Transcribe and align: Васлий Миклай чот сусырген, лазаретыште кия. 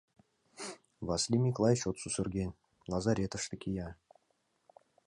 Васлий 1.07 1.41
Миклай 1.43 1.75
чот 1.81 1.95
сусырген, 2.01 2.51
лазаретыште 2.91 3.55
кия. 3.63 3.89